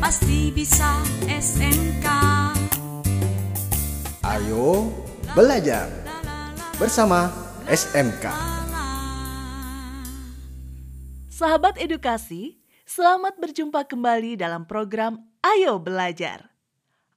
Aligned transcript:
pasti 0.00 0.48
bisa 0.48 0.96
SMK. 1.28 2.08
Ayo 4.24 4.88
belajar 5.36 5.92
bersama 6.80 7.28
SMK. 7.68 8.24
Sahabat 11.28 11.76
edukasi, 11.76 12.64
selamat 12.88 13.36
berjumpa 13.44 13.84
kembali 13.84 14.40
dalam 14.40 14.64
program 14.64 15.20
Ayo 15.44 15.76
Belajar. 15.76 16.48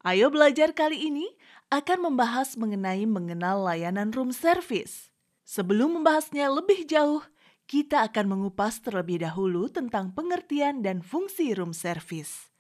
Ayo 0.03 0.27
Belajar 0.27 0.75
kali 0.75 1.07
ini 1.07 1.31
akan 1.71 2.11
membahas 2.11 2.59
mengenai 2.59 3.07
mengenal 3.07 3.63
layanan 3.63 4.11
room 4.11 4.35
service. 4.35 5.07
Sebelum 5.47 6.03
membahasnya 6.03 6.51
lebih 6.51 6.83
jauh, 6.83 7.23
kita 7.63 8.03
akan 8.11 8.27
mengupas 8.27 8.83
terlebih 8.83 9.23
dahulu 9.23 9.71
tentang 9.71 10.11
pengertian 10.11 10.83
dan 10.83 10.99
fungsi 10.99 11.55
room 11.55 11.71
service. 11.71 12.52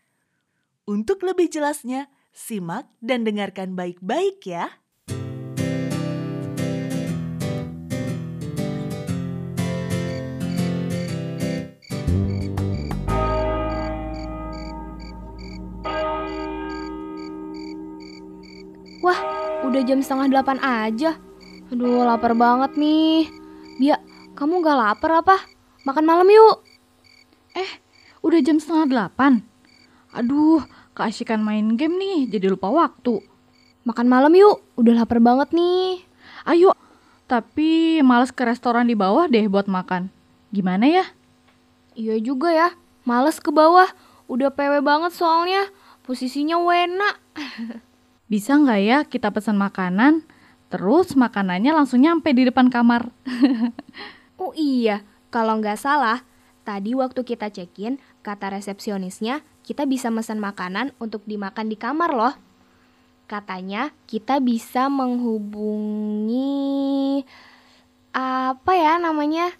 Untuk 0.83 1.23
lebih 1.23 1.47
jelasnya, 1.47 2.11
simak 2.35 2.91
dan 2.99 3.23
dengarkan 3.23 3.71
baik-baik 3.71 4.43
ya. 4.43 4.67
Wah, 18.99 19.19
udah 19.63 19.81
jam 19.87 20.03
setengah 20.03 20.27
delapan 20.35 20.59
aja. 20.59 21.15
Aduh, 21.71 22.03
lapar 22.03 22.35
banget 22.35 22.75
nih. 22.75 23.31
Bia, 23.79 24.03
kamu 24.35 24.59
gak 24.59 24.75
lapar 24.75 25.23
apa? 25.23 25.47
Makan 25.87 26.03
malam 26.03 26.27
yuk. 26.27 26.59
Eh, 27.55 27.71
udah 28.19 28.43
jam 28.43 28.59
setengah 28.59 28.91
delapan. 28.91 29.52
Aduh, 30.13 30.61
keasikan 30.93 31.41
main 31.41 31.73
game 31.73 31.97
nih, 31.97 32.37
jadi 32.37 32.53
lupa 32.53 32.69
waktu. 32.69 33.17
Makan 33.81 34.05
malam 34.05 34.29
yuk, 34.37 34.61
udah 34.77 34.93
lapar 35.01 35.17
banget 35.17 35.49
nih. 35.57 36.05
Ayo, 36.45 36.77
tapi 37.25 37.97
males 38.05 38.29
ke 38.29 38.45
restoran 38.45 38.85
di 38.85 38.93
bawah 38.93 39.25
deh 39.25 39.49
buat 39.49 39.65
makan. 39.65 40.13
Gimana 40.53 40.85
ya? 40.85 41.05
Iya 41.97 42.21
juga 42.21 42.53
ya, 42.53 42.69
males 43.09 43.41
ke 43.41 43.49
bawah. 43.49 43.89
Udah 44.29 44.53
PW 44.53 44.85
banget 44.85 45.17
soalnya, 45.17 45.73
posisinya 46.05 46.61
wena. 46.61 47.17
Bisa 48.31 48.53
nggak 48.53 48.81
ya 48.85 48.97
kita 49.09 49.33
pesan 49.33 49.57
makanan, 49.57 50.21
terus 50.69 51.17
makanannya 51.17 51.73
langsung 51.73 52.05
nyampe 52.05 52.29
di 52.37 52.45
depan 52.45 52.69
kamar? 52.69 53.09
oh 54.41 54.53
iya, 54.53 55.01
kalau 55.33 55.57
nggak 55.57 55.81
salah, 55.81 56.21
tadi 56.61 56.93
waktu 56.93 57.25
kita 57.25 57.49
check-in, 57.49 57.97
kata 58.23 58.55
resepsionisnya, 58.55 59.43
kita 59.67 59.83
bisa 59.83 60.07
pesan 60.09 60.39
makanan 60.39 60.95
untuk 60.97 61.27
dimakan 61.27 61.67
di 61.67 61.75
kamar 61.75 62.15
loh. 62.15 62.33
Katanya 63.27 63.91
kita 64.07 64.39
bisa 64.39 64.87
menghubungi 64.87 66.41
apa 68.15 68.71
ya 68.73 68.95
namanya? 68.99 69.51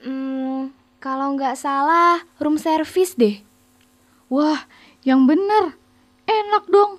Hmm, 0.00 0.72
kalau 1.00 1.36
nggak 1.36 1.56
salah 1.60 2.24
room 2.40 2.56
service 2.56 3.14
deh. 3.14 3.44
Wah, 4.32 4.66
yang 5.06 5.28
bener. 5.28 5.76
Enak 6.26 6.66
dong. 6.66 6.98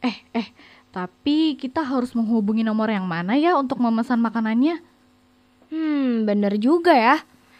Eh, 0.00 0.24
eh, 0.32 0.48
tapi 0.94 1.58
kita 1.60 1.84
harus 1.84 2.16
menghubungi 2.16 2.64
nomor 2.64 2.88
yang 2.88 3.04
mana 3.04 3.36
ya 3.36 3.58
untuk 3.60 3.76
memesan 3.82 4.22
makanannya? 4.24 4.80
Hmm, 5.68 6.24
bener 6.24 6.56
juga 6.56 6.96
ya. 6.96 7.16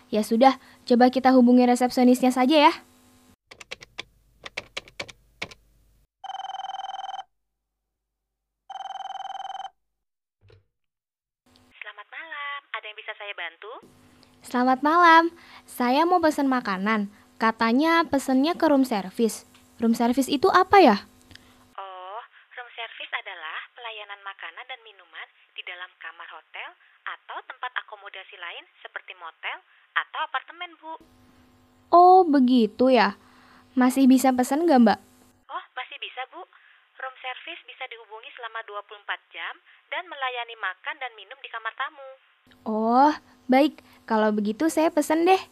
Ya 0.09 0.25
sudah, 0.25 0.57
coba 0.89 1.13
kita 1.13 1.37
hubungi 1.37 1.69
resepsionisnya 1.69 2.33
saja 2.33 2.73
ya. 2.73 2.73
Selamat 11.77 12.09
malam, 12.09 12.61
ada 12.73 12.85
yang 12.89 12.97
bisa 12.97 13.13
saya 13.21 13.35
bantu? 13.37 13.73
Selamat 14.41 14.81
malam, 14.81 15.23
saya 15.69 16.09
mau 16.09 16.25
pesan 16.25 16.49
makanan. 16.49 17.13
Katanya 17.37 18.09
pesennya 18.09 18.57
ke 18.57 18.65
room 18.65 18.89
service. 18.89 19.45
Room 19.79 19.93
service 19.93 20.27
itu 20.27 20.49
apa 20.49 20.81
ya? 20.81 20.97
Oh, 21.77 22.21
room 22.57 22.71
service 22.73 23.13
adalah 23.13 23.61
pelayanan 23.77 24.19
makanan 24.25 24.65
dan 24.65 24.81
minuman 24.83 25.29
di 25.53 25.63
dalam 25.69 25.93
kamar 26.01 26.27
hotel 26.33 26.73
atau 27.05 27.39
tempat 27.45 27.73
akomodasi 27.85 28.41
lain 28.41 28.65
seperti 28.81 29.13
motel 29.21 29.61
atau 30.05 30.21
apartemen, 30.23 30.71
Bu. 30.79 30.93
Oh, 31.91 32.21
begitu 32.23 32.93
ya. 32.93 33.17
Masih 33.75 34.07
bisa 34.07 34.35
pesan 34.35 34.67
nggak, 34.67 34.81
Mbak? 34.85 35.01
Oh, 35.49 35.65
masih 35.75 35.97
bisa, 35.99 36.23
Bu. 36.31 36.43
Room 36.99 37.17
service 37.23 37.63
bisa 37.67 37.85
dihubungi 37.87 38.31
selama 38.35 38.59
24 38.67 39.35
jam 39.35 39.55
dan 39.89 40.03
melayani 40.11 40.57
makan 40.59 40.97
dan 40.99 41.13
minum 41.15 41.39
di 41.39 41.49
kamar 41.49 41.73
tamu. 41.79 42.11
Oh, 42.67 43.13
baik. 43.47 43.81
Kalau 44.05 44.35
begitu 44.35 44.67
saya 44.67 44.91
pesan 44.91 45.25
deh. 45.25 45.43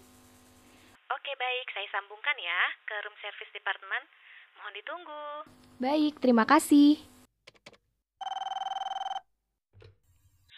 Oke, 1.06 1.32
baik. 1.38 1.66
Saya 1.70 1.86
sambungkan 1.94 2.34
ya 2.36 2.60
ke 2.82 2.94
room 3.06 3.16
service 3.22 3.52
department. 3.54 4.04
Mohon 4.58 4.74
ditunggu. 4.82 5.24
Baik, 5.78 6.14
terima 6.18 6.42
kasih. 6.48 6.98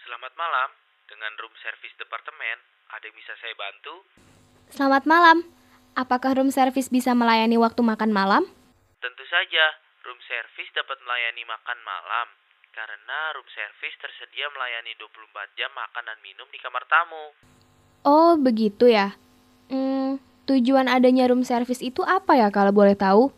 Selamat 0.09 0.33
malam, 0.41 0.71
dengan 1.05 1.33
room 1.37 1.53
service 1.61 1.93
departemen, 2.01 2.59
ada 2.89 3.05
yang 3.05 3.17
bisa 3.17 3.33
saya 3.37 3.55
bantu? 3.57 3.95
Selamat 4.73 5.05
malam. 5.05 5.39
Apakah 5.97 6.37
room 6.39 6.49
service 6.49 6.89
bisa 6.89 7.13
melayani 7.13 7.59
waktu 7.61 7.81
makan 7.85 8.15
malam? 8.15 8.47
Tentu 9.03 9.25
saja, 9.29 9.65
room 10.07 10.21
service 10.25 10.71
dapat 10.73 10.97
melayani 11.05 11.43
makan 11.45 11.79
malam. 11.85 12.29
Karena 12.73 13.35
room 13.35 13.49
service 13.51 13.97
tersedia 13.99 14.47
melayani 14.55 14.95
24 14.97 15.59
jam 15.59 15.71
makan 15.75 16.05
dan 16.07 16.19
minum 16.23 16.47
di 16.55 16.59
kamar 16.63 16.85
tamu. 16.87 17.35
Oh, 18.07 18.39
begitu 18.39 18.87
ya. 18.87 19.19
Hmm, 19.69 20.23
tujuan 20.47 20.87
adanya 20.87 21.27
room 21.29 21.43
service 21.43 21.83
itu 21.83 22.01
apa 22.07 22.39
ya 22.39 22.49
kalau 22.55 22.71
boleh 22.71 22.95
tahu? 22.95 23.29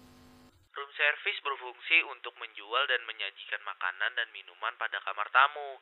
Room 0.77 0.91
service 0.94 1.41
berfungsi 1.41 2.05
untuk 2.12 2.37
menjual 2.37 2.84
dan 2.87 3.03
menyajikan 3.09 3.62
makanan 3.65 4.12
dan 4.15 4.28
minuman 4.37 4.77
pada 4.77 5.00
kamar 5.00 5.27
tamu. 5.32 5.81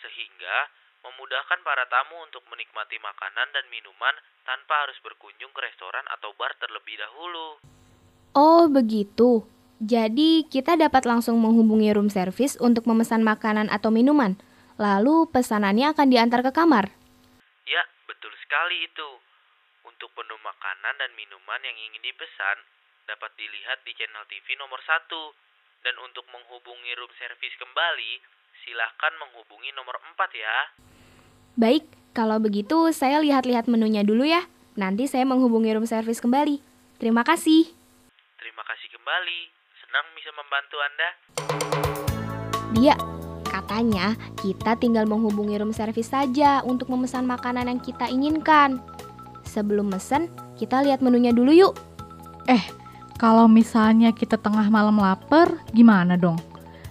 Sehingga 0.00 0.56
memudahkan 1.04 1.60
para 1.60 1.84
tamu 1.92 2.16
untuk 2.24 2.40
menikmati 2.48 2.96
makanan 2.96 3.48
dan 3.52 3.64
minuman 3.68 4.16
tanpa 4.48 4.88
harus 4.88 4.96
berkunjung 5.04 5.52
ke 5.52 5.60
restoran 5.60 6.04
atau 6.16 6.32
bar 6.40 6.56
terlebih 6.56 6.96
dahulu. 6.96 7.60
Oh, 8.32 8.66
begitu. 8.66 9.44
Jadi, 9.84 10.48
kita 10.48 10.80
dapat 10.80 11.04
langsung 11.04 11.36
menghubungi 11.44 11.92
room 11.92 12.08
service 12.08 12.56
untuk 12.56 12.88
memesan 12.88 13.20
makanan 13.20 13.68
atau 13.68 13.92
minuman. 13.92 14.34
Lalu, 14.80 15.28
pesanannya 15.28 15.92
akan 15.92 16.08
diantar 16.08 16.40
ke 16.40 16.50
kamar. 16.50 16.88
Ya, 17.68 17.84
betul 18.08 18.32
sekali 18.40 18.88
itu. 18.88 19.08
Untuk 19.84 20.10
menu 20.16 20.40
makanan 20.40 20.94
dan 20.98 21.12
minuman 21.14 21.60
yang 21.62 21.76
ingin 21.76 22.00
dipesan, 22.00 22.58
dapat 23.04 23.30
dilihat 23.36 23.84
di 23.84 23.92
channel 23.94 24.24
TV 24.26 24.56
nomor 24.56 24.80
1. 24.82 25.04
Dan 25.84 25.94
untuk 26.00 26.24
menghubungi 26.32 26.96
room 26.96 27.12
service 27.20 27.54
kembali, 27.60 28.12
silahkan 28.64 29.12
menghubungi 29.20 29.70
nomor 29.76 30.00
4 30.00 30.32
ya. 30.32 30.58
Baik, 31.54 31.86
kalau 32.10 32.42
begitu 32.42 32.90
saya 32.90 33.22
lihat-lihat 33.22 33.70
menunya 33.70 34.02
dulu 34.02 34.26
ya. 34.26 34.42
Nanti 34.74 35.06
saya 35.06 35.22
menghubungi 35.22 35.70
room 35.70 35.86
service 35.86 36.18
kembali. 36.18 36.58
Terima 36.98 37.22
kasih. 37.22 37.70
Terima 38.42 38.62
kasih 38.66 38.88
kembali. 38.90 39.40
Senang 39.78 40.06
bisa 40.18 40.30
membantu 40.34 40.76
Anda. 40.82 41.08
Dia, 42.74 42.94
katanya 43.46 44.18
kita 44.42 44.74
tinggal 44.82 45.06
menghubungi 45.06 45.54
room 45.62 45.70
service 45.70 46.10
saja 46.10 46.58
untuk 46.66 46.90
memesan 46.90 47.22
makanan 47.22 47.70
yang 47.70 47.78
kita 47.78 48.10
inginkan. 48.10 48.82
Sebelum 49.46 49.94
mesen, 49.94 50.34
kita 50.58 50.82
lihat 50.82 51.06
menunya 51.06 51.30
dulu 51.30 51.54
yuk. 51.54 51.78
Eh, 52.50 52.66
kalau 53.14 53.46
misalnya 53.46 54.10
kita 54.10 54.42
tengah 54.42 54.66
malam 54.74 54.98
lapar, 54.98 55.62
gimana 55.70 56.18
dong? 56.18 56.42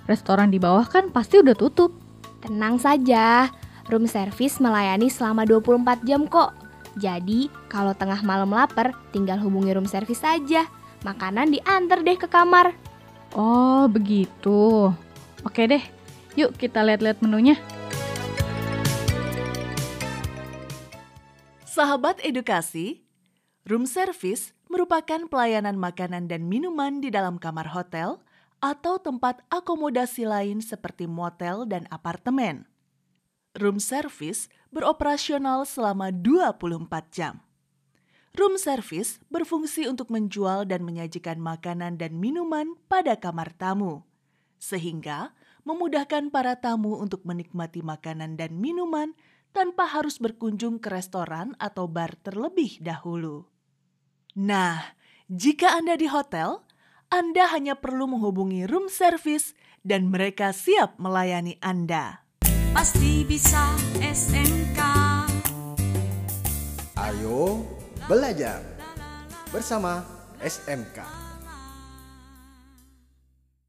Restoran 0.08 0.56
di 0.56 0.60
bawah 0.64 0.88
kan 0.88 1.12
pasti 1.12 1.44
udah 1.44 1.52
tutup. 1.52 1.92
Tenang 2.40 2.80
saja, 2.80 3.52
room 3.90 4.06
service 4.08 4.62
melayani 4.62 5.10
selama 5.12 5.44
24 5.48 6.04
jam 6.08 6.28
kok. 6.28 6.56
Jadi, 6.94 7.50
kalau 7.68 7.98
tengah 7.98 8.22
malam 8.22 8.54
lapar, 8.54 8.94
tinggal 9.10 9.42
hubungi 9.42 9.74
room 9.74 9.90
service 9.90 10.22
saja. 10.22 10.70
Makanan 11.02 11.52
diantar 11.52 12.06
deh 12.06 12.16
ke 12.16 12.30
kamar. 12.30 12.78
Oh, 13.34 13.90
begitu. 13.90 14.94
Oke 15.42 15.66
deh, 15.66 15.84
yuk 16.38 16.54
kita 16.56 16.86
lihat-lihat 16.86 17.20
menunya. 17.20 17.58
Sahabat 21.66 22.22
edukasi, 22.22 23.02
room 23.66 23.90
service 23.90 24.54
merupakan 24.70 25.26
pelayanan 25.26 25.74
makanan 25.74 26.30
dan 26.30 26.46
minuman 26.46 27.02
di 27.02 27.10
dalam 27.10 27.42
kamar 27.42 27.74
hotel 27.74 28.22
atau 28.62 29.02
tempat 29.02 29.42
akomodasi 29.50 30.24
lain 30.24 30.62
seperti 30.62 31.10
motel 31.10 31.66
dan 31.66 31.90
apartemen. 31.90 32.70
Room 33.54 33.78
service 33.78 34.50
beroperasional 34.74 35.70
selama 35.70 36.10
24 36.10 36.90
jam. 37.14 37.38
Room 38.34 38.58
service 38.58 39.22
berfungsi 39.30 39.86
untuk 39.86 40.10
menjual 40.10 40.66
dan 40.66 40.82
menyajikan 40.82 41.38
makanan 41.38 42.02
dan 42.02 42.18
minuman 42.18 42.74
pada 42.90 43.14
kamar 43.14 43.54
tamu, 43.54 44.02
sehingga 44.58 45.38
memudahkan 45.70 46.34
para 46.34 46.58
tamu 46.58 46.98
untuk 46.98 47.22
menikmati 47.30 47.86
makanan 47.86 48.42
dan 48.42 48.58
minuman 48.58 49.14
tanpa 49.54 49.86
harus 49.86 50.18
berkunjung 50.18 50.82
ke 50.82 50.90
restoran 50.90 51.54
atau 51.62 51.86
bar 51.86 52.18
terlebih 52.26 52.82
dahulu. 52.82 53.46
Nah, 54.34 54.98
jika 55.30 55.78
Anda 55.78 55.94
di 55.94 56.10
hotel, 56.10 56.66
Anda 57.14 57.54
hanya 57.54 57.78
perlu 57.78 58.10
menghubungi 58.10 58.66
room 58.66 58.90
service 58.90 59.54
dan 59.86 60.10
mereka 60.10 60.50
siap 60.50 60.98
melayani 60.98 61.62
Anda. 61.62 62.23
Pasti 62.74 63.22
bisa 63.22 63.70
SMK 64.02 64.80
Ayo 66.98 67.62
belajar 68.10 68.66
bersama 69.54 70.02
SMK. 70.42 71.23